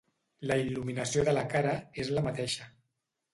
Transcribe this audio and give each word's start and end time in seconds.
La 0.51 0.55
il·luminació 0.61 1.25
de 1.27 1.35
la 1.39 1.43
cara 1.51 1.75
és 2.05 2.11
la 2.17 2.25
mateixa. 2.29 2.69